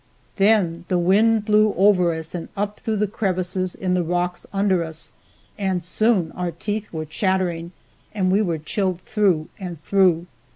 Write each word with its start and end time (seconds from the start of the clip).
Then 0.37 0.85
the 0.87 0.97
wind 0.97 1.45
blew 1.45 1.75
over 1.77 2.11
us 2.11 2.33
and 2.33 2.49
up 2.57 2.79
through 2.79 2.95
the 2.95 3.05
crevices 3.05 3.75
in 3.75 3.93
the 3.93 4.01
rocks 4.01 4.47
under 4.51 4.83
us 4.83 5.11
and 5.59 5.83
soon 5.83 6.31
our 6.31 6.49
teeth 6.51 6.91
were 6.91 7.05
chattering 7.05 7.71
and 8.11 8.31
we 8.31 8.41
were 8.41 8.57
chilled 8.57 9.01
through 9.01 9.49
and 9.59 9.79
through. 9.83 10.25